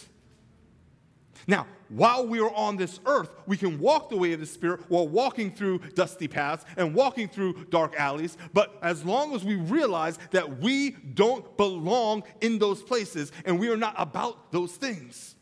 [1.47, 4.83] Now, while we are on this earth, we can walk the way of the Spirit
[4.89, 8.37] while walking through dusty paths and walking through dark alleys.
[8.53, 13.71] But as long as we realize that we don't belong in those places and we
[13.71, 15.37] are not about those things.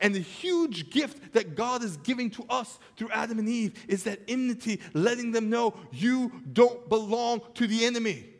[0.00, 4.04] And the huge gift that God is giving to us through Adam and Eve is
[4.04, 8.31] that enmity, letting them know you don't belong to the enemy.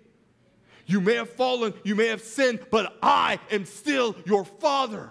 [0.93, 5.09] You may have fallen, you may have sinned, but I am still your father.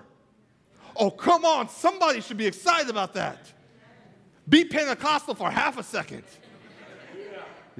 [0.95, 1.69] Oh, come on.
[1.69, 3.51] Somebody should be excited about that.
[4.47, 6.21] Be Pentecostal for half a second.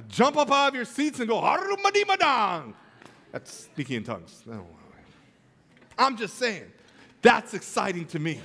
[0.08, 1.38] Jump up out of your seats and go,
[3.30, 4.42] That's speaking in tongues.
[5.96, 6.72] I'm just saying,
[7.20, 8.40] that's exciting to me.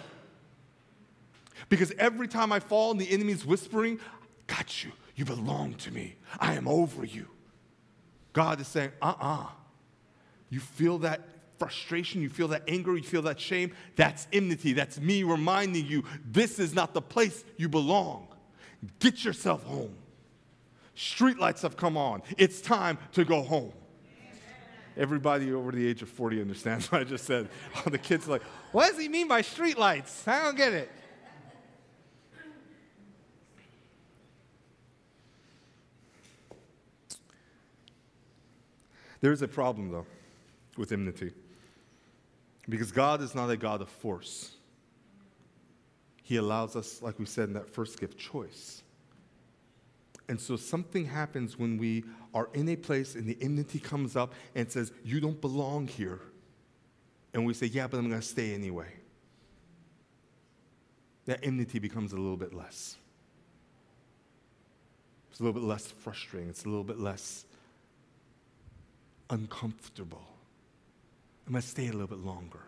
[1.67, 3.99] Because every time I fall and the enemy's whispering,
[4.45, 4.91] got you.
[5.15, 6.17] You belong to me.
[6.39, 7.29] I am over you.
[8.37, 9.41] God is saying, uh uh-uh.
[9.41, 9.45] uh
[10.51, 11.21] You feel that
[11.57, 14.73] frustration, you feel that anger, you feel that shame, that's enmity.
[14.73, 18.27] That's me reminding you this is not the place you belong.
[18.99, 19.95] Get yourself home.
[20.95, 22.21] Streetlights have come on.
[22.37, 23.73] It's time to go home.
[24.95, 27.49] Everybody over the age of 40 understands what I just said.
[27.77, 30.27] All the kids are like, what does he mean by streetlights?
[30.27, 30.91] I don't get it.
[39.21, 40.05] There is a problem, though,
[40.77, 41.31] with enmity.
[42.69, 44.51] Because God is not a God of force.
[46.23, 48.83] He allows us, like we said in that first gift, choice.
[50.29, 52.03] And so something happens when we
[52.33, 56.19] are in a place and the enmity comes up and says, You don't belong here.
[57.33, 58.91] And we say, Yeah, but I'm going to stay anyway.
[61.25, 62.97] That enmity becomes a little bit less.
[65.31, 66.49] It's a little bit less frustrating.
[66.49, 67.45] It's a little bit less
[69.29, 70.25] uncomfortable.
[71.45, 72.61] I'm going to stay a little bit longer.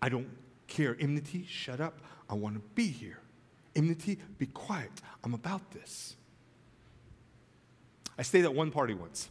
[0.00, 0.28] I don't
[0.66, 0.96] care.
[1.00, 2.00] Enmity, shut up.
[2.28, 3.18] I want to be here.
[3.74, 4.90] Enmity, be quiet.
[5.24, 6.16] I'm about this.
[8.18, 9.30] I stayed at one party once.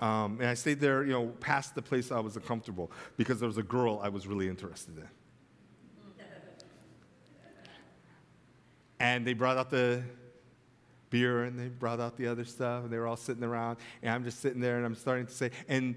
[0.00, 3.48] Um, and I stayed there, you know, past the place I was uncomfortable because there
[3.48, 5.08] was a girl I was really interested in.
[9.00, 10.02] and they brought out the
[11.14, 14.12] beer and they brought out the other stuff and they were all sitting around and
[14.12, 15.94] I'm just sitting there and I'm starting to say, and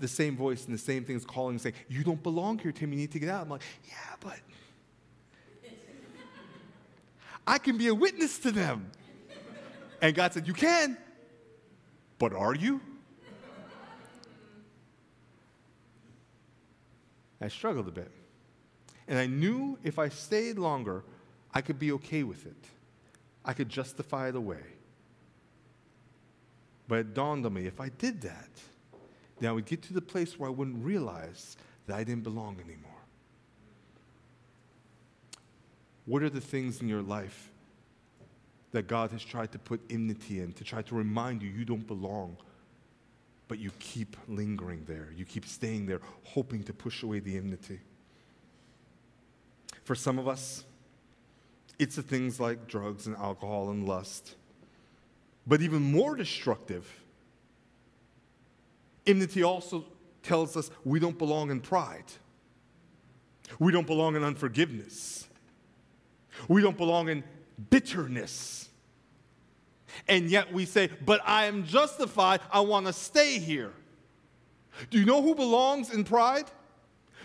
[0.00, 2.92] the same voice and the same thing is calling saying, You don't belong here, Tim.
[2.92, 3.42] You need to get out.
[3.42, 4.40] I'm like, Yeah, but
[7.46, 8.90] I can be a witness to them.
[10.02, 10.98] And God said, You can,
[12.18, 12.80] but are you?
[17.40, 18.10] I struggled a bit.
[19.06, 21.04] And I knew if I stayed longer,
[21.54, 22.56] I could be okay with it.
[23.48, 24.62] I could justify it away.
[26.86, 28.50] But it dawned on me if I did that,
[29.40, 31.56] then I would get to the place where I wouldn't realize
[31.86, 32.92] that I didn't belong anymore.
[36.04, 37.50] What are the things in your life
[38.72, 41.86] that God has tried to put enmity in, to try to remind you you don't
[41.86, 42.36] belong?
[43.48, 45.08] But you keep lingering there.
[45.16, 47.80] You keep staying there, hoping to push away the enmity.
[49.84, 50.64] For some of us,
[51.78, 54.34] it's the things like drugs and alcohol and lust.
[55.46, 56.86] But even more destructive,
[59.06, 59.84] enmity also
[60.22, 62.04] tells us we don't belong in pride.
[63.58, 65.26] We don't belong in unforgiveness.
[66.48, 67.24] We don't belong in
[67.70, 68.68] bitterness.
[70.06, 72.40] And yet we say, but I am justified.
[72.52, 73.72] I want to stay here.
[74.90, 76.44] Do you know who belongs in pride?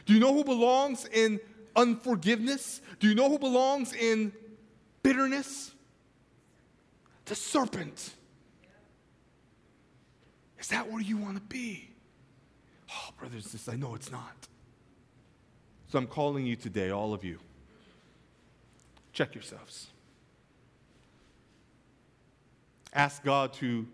[0.05, 1.39] Do you know who belongs in
[1.75, 2.81] unforgiveness?
[2.99, 4.31] Do you know who belongs in
[5.03, 5.71] bitterness?
[7.25, 8.13] The serpent.
[10.59, 11.89] Is that where you want to be?
[12.89, 14.47] Oh, brothers, this I know it's not.
[15.89, 17.37] So I'm calling you today, all of you.
[19.11, 19.87] Check yourselves.
[22.93, 23.85] Ask God to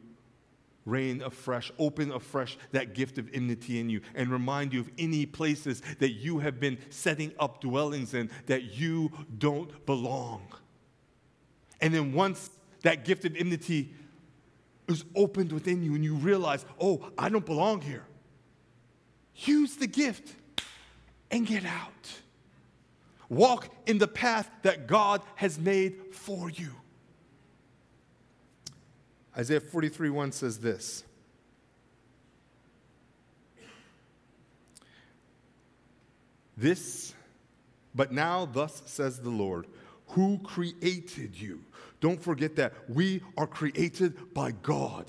[0.85, 5.25] reign afresh, open afresh that gift of enmity in you, and remind you of any
[5.25, 10.41] places that you have been setting up dwellings in that you don't belong.
[11.81, 12.49] And then once
[12.81, 13.93] that gift of enmity
[14.87, 18.05] is opened within you and you realize, oh, I don't belong here,
[19.35, 20.35] use the gift
[21.31, 22.11] and get out.
[23.29, 26.71] Walk in the path that God has made for you.
[29.37, 31.03] Isaiah 43 1 says this.
[36.57, 37.13] This,
[37.95, 39.67] but now, thus says the Lord,
[40.07, 41.63] who created you
[41.99, 45.05] don't forget that we are created by God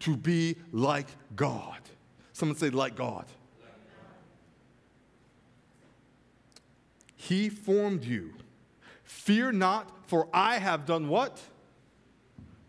[0.00, 1.06] to be like
[1.36, 1.78] God.
[2.32, 3.26] Someone say, like God.
[7.16, 8.34] He formed you.
[9.04, 11.40] Fear not, for I have done what?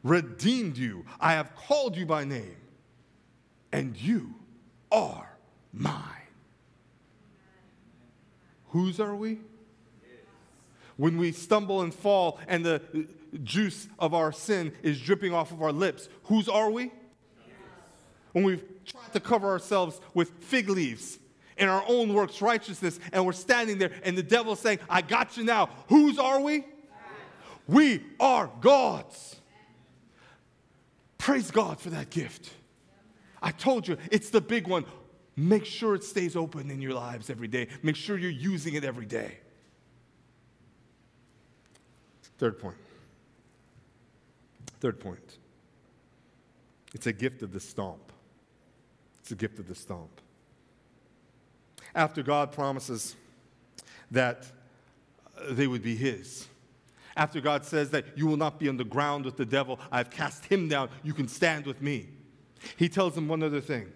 [0.03, 1.05] Redeemed you.
[1.19, 2.57] I have called you by name,
[3.71, 4.35] and you
[4.91, 5.37] are
[5.71, 6.27] mine.
[8.69, 9.39] Whose are we?
[10.97, 12.81] When we stumble and fall and the
[13.43, 16.09] juice of our sin is dripping off of our lips.
[16.23, 16.91] Whose are we?
[18.33, 21.19] When we've tried to cover ourselves with fig leaves
[21.57, 25.37] in our own works righteousness, and we're standing there, and the devil's saying, I got
[25.37, 25.69] you now.
[25.87, 26.65] Whose are we?
[27.67, 29.35] We are God's.
[31.17, 32.49] Praise God for that gift.
[33.41, 34.85] I told you, it's the big one.
[35.35, 37.67] Make sure it stays open in your lives every day.
[37.81, 39.37] Make sure you're using it every day.
[42.37, 42.75] Third point
[44.83, 45.37] Third point
[46.93, 48.11] it's a gift of the stomp.
[49.21, 50.19] It's a gift of the stomp.
[51.95, 53.15] After God promises
[54.11, 54.45] that
[55.37, 56.47] uh, they would be His,
[57.15, 60.09] after God says that you will not be on the ground with the devil, I've
[60.09, 62.09] cast him down, you can stand with me.
[62.75, 63.89] He tells them one other thing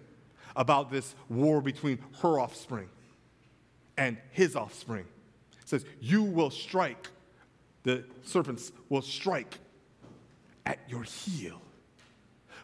[0.56, 2.88] about this war between her offspring
[3.98, 5.04] and his offspring.
[5.60, 7.10] He says, You will strike,
[7.82, 9.58] the serpents will strike
[10.68, 11.60] at your heel.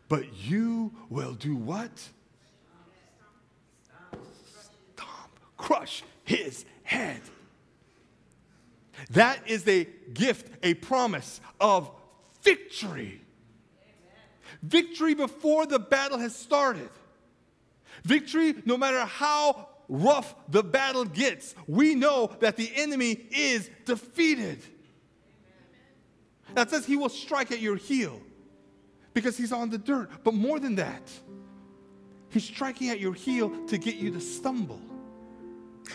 [0.08, 1.90] But you will do what?
[4.12, 7.22] Stomp, crush his head.
[9.10, 11.90] That is a gift, a promise of
[12.42, 13.22] victory.
[14.62, 16.90] Victory before the battle has started.
[18.04, 24.62] Victory, no matter how rough the battle gets, we know that the enemy is defeated.
[26.54, 28.20] That says he will strike at your heel
[29.12, 30.10] because he's on the dirt.
[30.22, 31.10] But more than that,
[32.30, 34.80] he's striking at your heel to get you to stumble.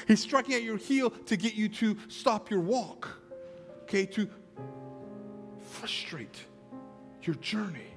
[0.07, 3.09] He's striking at your heel to get you to stop your walk,
[3.83, 4.29] okay, to
[5.71, 6.45] frustrate
[7.23, 7.87] your journey.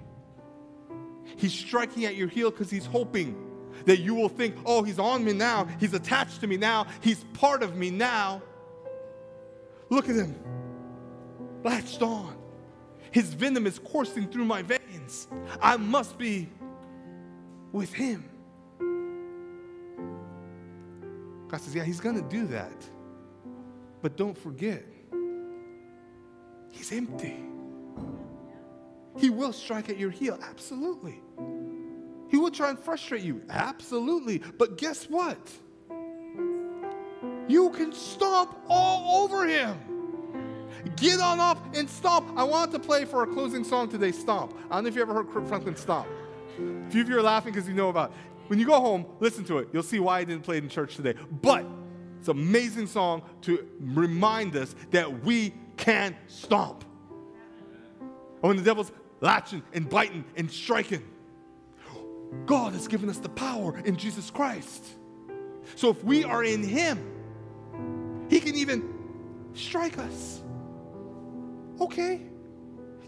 [1.36, 3.36] He's striking at your heel because he's hoping
[3.86, 7.24] that you will think, oh, he's on me now, he's attached to me now, he's
[7.34, 8.42] part of me now.
[9.90, 10.34] Look at him,
[11.62, 12.41] latched on.
[13.12, 15.28] His venom is coursing through my veins.
[15.60, 16.48] I must be
[17.70, 18.24] with him.
[21.48, 22.84] God says, Yeah, He's going to do that.
[24.00, 24.84] But don't forget,
[26.70, 27.36] He's empty.
[29.18, 31.20] He will strike at your heel, absolutely.
[32.30, 34.38] He will try and frustrate you, absolutely.
[34.56, 35.38] But guess what?
[37.46, 39.78] You can stomp all over him.
[40.96, 42.32] Get on up and stomp.
[42.36, 44.56] I want to play for our closing song today, Stomp.
[44.70, 46.08] I don't know if you ever heard Kirk Franklin stomp.
[46.58, 48.16] A few of you are laughing because you know about it.
[48.48, 49.68] When you go home, listen to it.
[49.72, 51.14] You'll see why I didn't play it in church today.
[51.30, 51.64] But
[52.18, 56.84] it's an amazing song to remind us that we can stomp.
[58.00, 61.02] And when the devil's latching and biting and striking,
[62.44, 64.84] God has given us the power in Jesus Christ.
[65.76, 68.92] So if we are in Him, He can even
[69.54, 70.41] strike us.
[71.80, 72.20] Okay.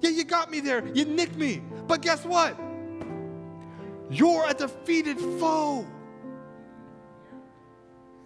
[0.00, 0.86] Yeah, you got me there.
[0.88, 1.62] You nicked me.
[1.86, 2.58] But guess what?
[4.10, 5.86] You're a defeated foe.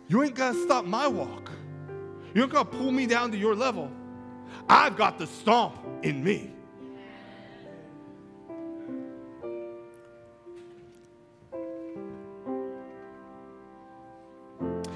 [0.08, 1.50] You ain't gonna stop my walk.
[2.34, 3.90] You ain't gonna pull me down to your level.
[4.68, 6.52] I've got the stomp in me.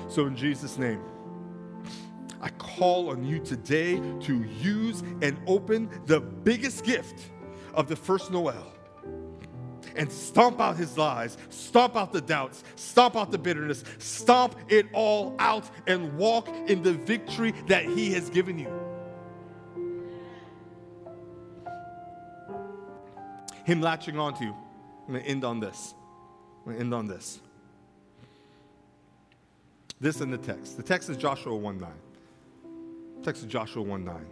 [0.08, 1.00] So, in Jesus' name,
[2.42, 7.30] I call on you today to use and open the biggest gift
[7.72, 8.72] of the first Noel
[9.94, 14.86] and stomp out his lies, stomp out the doubts, stomp out the bitterness, stomp it
[14.92, 18.72] all out and walk in the victory that he has given you.
[23.64, 24.56] Him latching onto you.
[25.06, 25.94] I'm going to end on this.
[26.60, 27.38] I'm going to end on this.
[30.00, 30.76] This in the text.
[30.76, 31.90] The text is Joshua 1 9.
[33.22, 34.26] Text is Joshua 1 9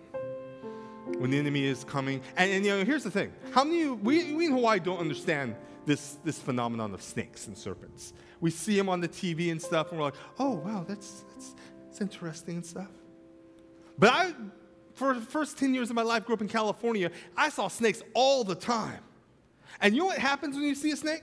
[1.18, 2.20] when the enemy is coming.
[2.36, 4.98] And, and, you know, here's the thing: how many you, we, we in Hawaii don't
[4.98, 5.54] understand
[5.86, 8.12] this this phenomenon of snakes and serpents?
[8.40, 11.54] We see them on the TV and stuff, and we're like, oh wow, that's that's,
[11.84, 12.90] that's interesting and stuff.
[13.98, 14.32] But I,
[14.94, 17.10] for the first ten years of my life, grew up in California.
[17.36, 19.00] I saw snakes all the time.
[19.80, 21.22] And you know what happens when you see a snake?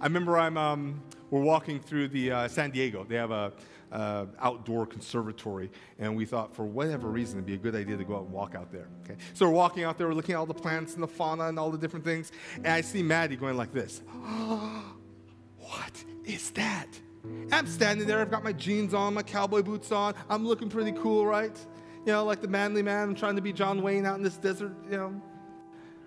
[0.00, 1.02] I remember I'm um,
[1.32, 3.04] we're walking through the uh, San Diego.
[3.08, 3.52] They have a
[3.90, 8.04] uh, outdoor conservatory, and we thought for whatever reason it'd be a good idea to
[8.04, 8.86] go out and walk out there.
[9.04, 11.44] Okay, so we're walking out there, we're looking at all the plants and the fauna
[11.44, 14.02] and all the different things, and I see Maddie going like this.
[15.58, 16.88] what is that?
[17.50, 20.92] I'm standing there, I've got my jeans on, my cowboy boots on, I'm looking pretty
[20.92, 21.56] cool, right?
[22.04, 24.36] You know, like the manly man, I'm trying to be John Wayne out in this
[24.36, 25.22] desert, you know.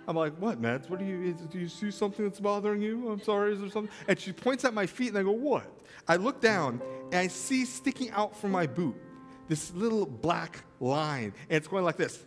[0.08, 0.90] I'm like, what, Mads?
[0.90, 3.10] What do you, do you see something that's bothering you?
[3.10, 3.92] I'm sorry, is there something?
[4.08, 5.66] And she points at my feet and I go, what?
[6.08, 8.96] I look down and I see sticking out from my boot
[9.48, 11.34] this little black line.
[11.50, 12.24] And it's going like this.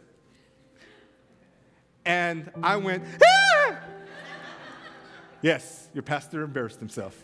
[2.04, 3.76] And I went, ah!
[5.42, 7.22] yes, your pastor embarrassed himself.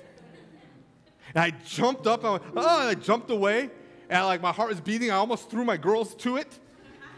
[1.34, 3.70] And I jumped up, I went, oh, I jumped away.
[4.08, 5.10] And like my heart was beating.
[5.10, 6.58] I almost threw my girls to it.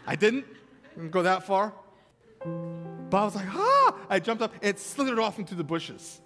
[0.05, 0.45] I didn't,
[0.95, 1.73] didn't go that far.
[3.09, 3.95] But I was like, ah!
[4.09, 6.21] I jumped up and it slithered off into the bushes.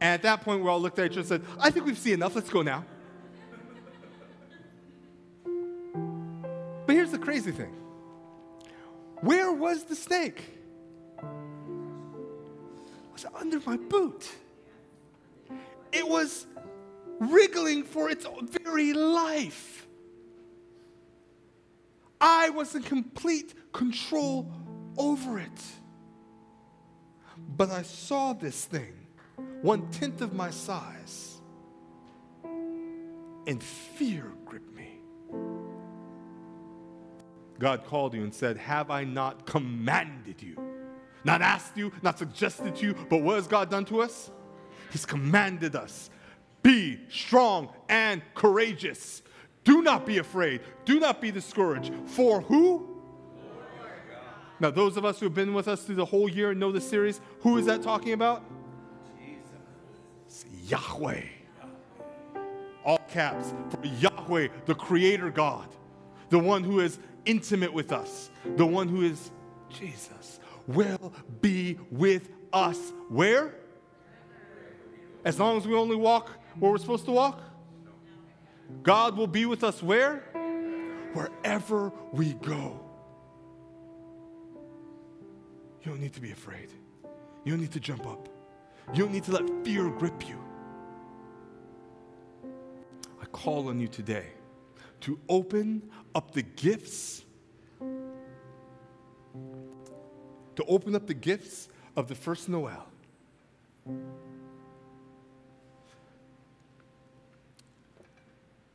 [0.00, 1.98] And at that point, we all looked at each other and said, I think we've
[1.98, 2.34] seen enough.
[2.34, 2.84] Let's go now.
[6.86, 7.74] but here's the crazy thing
[9.20, 10.44] where was the snake?
[11.18, 11.24] It
[13.12, 14.30] was under my boot.
[15.92, 16.46] It was
[17.18, 18.26] wriggling for its
[18.62, 19.86] very life.
[22.20, 24.52] I was in complete control
[24.98, 25.62] over it.
[27.56, 28.92] But I saw this thing,
[29.62, 31.36] one tenth of my size,
[33.46, 35.00] and fear gripped me.
[37.58, 40.56] God called you and said, Have I not commanded you?
[41.24, 44.30] Not asked you, not suggested to you, but what has God done to us?
[44.90, 46.10] He's commanded us
[46.62, 49.22] be strong and courageous.
[49.64, 50.60] Do not be afraid.
[50.84, 51.92] Do not be discouraged.
[52.06, 52.97] For who?
[54.60, 56.72] Now, those of us who have been with us through the whole year and know
[56.72, 58.44] the series, who is that talking about?
[60.26, 61.22] It's Yahweh.
[62.84, 65.68] All caps for Yahweh, the Creator God,
[66.30, 69.30] the one who is intimate with us, the one who is
[69.70, 73.54] Jesus, will be with us where?
[75.24, 77.40] As long as we only walk where we're supposed to walk?
[78.82, 80.18] God will be with us where?
[81.12, 82.87] Wherever we go.
[85.88, 86.68] You don't need to be afraid.
[87.44, 88.28] You don't need to jump up.
[88.92, 90.38] You don't need to let fear grip you.
[93.22, 94.26] I call on you today
[95.00, 97.24] to open up the gifts,
[97.80, 97.88] to
[100.68, 102.86] open up the gifts of the first Noel.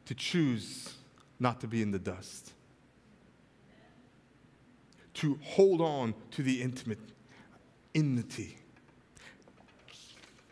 [0.05, 0.95] To choose
[1.39, 2.53] not to be in the dust
[5.15, 6.99] to hold on to the intimate
[7.93, 8.57] enmity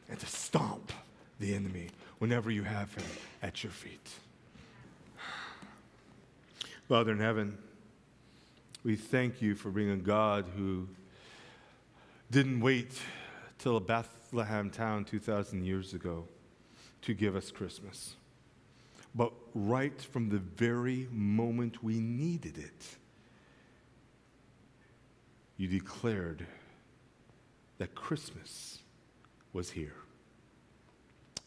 [0.09, 0.91] and to stomp
[1.39, 1.89] the enemy
[2.19, 3.05] whenever you have him
[3.41, 4.09] at your feet.
[6.87, 7.57] Father in heaven,
[8.83, 10.87] we thank you for being a God who
[12.29, 12.99] didn't wait
[13.57, 16.25] till a Bethlehem town 2,000 years ago
[17.01, 18.15] to give us Christmas,
[19.15, 22.97] but right from the very moment we needed it
[25.61, 26.43] you declared
[27.77, 28.79] that Christmas
[29.53, 29.93] was here.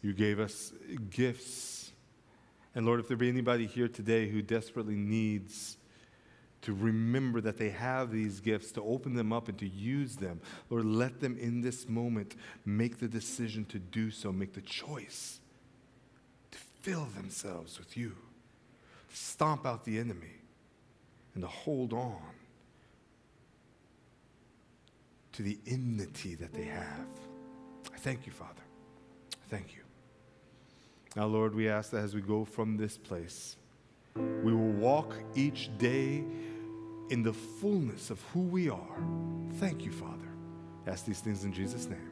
[0.02, 0.72] You gave us
[1.10, 1.90] gifts.
[2.76, 5.78] And Lord, if there be anybody here today who desperately needs
[6.62, 10.40] to remember that they have these gifts, to open them up and to use them,
[10.70, 15.40] Lord, let them in this moment make the decision to do so, make the choice
[16.52, 18.14] to fill themselves with you,
[19.10, 20.36] to stomp out the enemy,
[21.34, 22.22] and to hold on
[25.34, 27.06] to the enmity that they have.
[27.92, 28.62] I thank you, Father.
[29.48, 29.82] Thank you.
[31.16, 33.56] Now, Lord, we ask that as we go from this place,
[34.14, 36.24] we will walk each day
[37.10, 38.96] in the fullness of who we are.
[39.54, 40.28] Thank you, Father.
[40.86, 42.10] I ask these things in Jesus' name.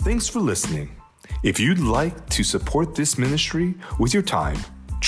[0.00, 0.94] Thanks for listening.
[1.42, 4.58] If you'd like to support this ministry with your time,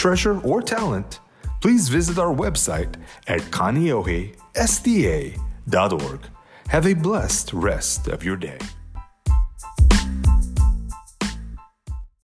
[0.01, 1.20] treasure, or talent,
[1.61, 2.94] please visit our website
[3.26, 6.20] at kaneohesda.org.
[6.68, 8.57] Have a blessed rest of your day.